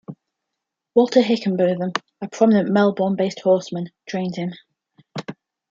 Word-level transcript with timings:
Walter 0.95 1.21
Hickenbotham, 1.21 1.91
a 2.23 2.27
prominent 2.27 2.69
Melbourne-based 2.71 3.41
horseman, 3.41 3.89
trained 4.09 4.35
him. 4.35 4.51